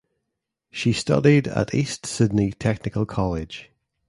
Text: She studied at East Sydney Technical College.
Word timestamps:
She 0.71 0.93
studied 0.93 1.47
at 1.47 1.75
East 1.75 2.07
Sydney 2.07 2.53
Technical 2.53 3.05
College. 3.05 3.69